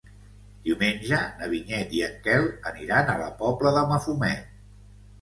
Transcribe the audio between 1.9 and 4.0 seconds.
i en Quel aniran a la Pobla de